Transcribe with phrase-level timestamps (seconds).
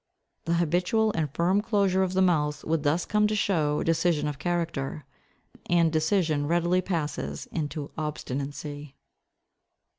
[0.45, 4.39] The habitual and firm closure of the mouth would thus come to show decision of
[4.39, 5.05] character;
[5.69, 8.95] and decision readily passes into obstinacy.